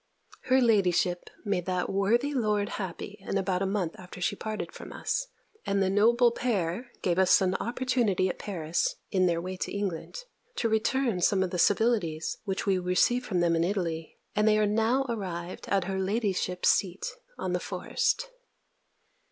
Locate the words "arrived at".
15.07-15.83